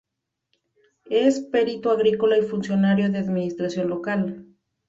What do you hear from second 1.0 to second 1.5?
Es